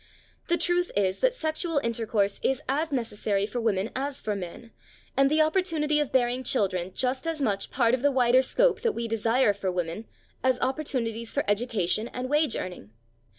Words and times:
The 0.47 0.57
truth 0.57 0.89
is 0.95 1.19
that 1.19 1.31
sexual 1.35 1.77
intercourse 1.83 2.39
is 2.41 2.63
as 2.67 2.91
necessary 2.91 3.45
for 3.45 3.61
women 3.61 3.91
as 3.95 4.19
for 4.19 4.35
men, 4.35 4.71
and 5.15 5.29
the 5.29 5.41
opportunity 5.41 5.99
of 5.99 6.11
bearing 6.11 6.43
children 6.43 6.91
just 6.95 7.27
as 7.27 7.39
much 7.39 7.69
part 7.69 7.93
of 7.93 8.01
the 8.01 8.09
wider 8.11 8.41
scope 8.41 8.81
that 8.81 8.93
we 8.93 9.07
desire 9.07 9.53
for 9.53 9.71
women 9.71 10.05
as 10.43 10.59
opportunities 10.59 11.35
for 11.35 11.43
education 11.47 12.07
and 12.07 12.31
wage 12.31 12.55
earning. 12.55 12.89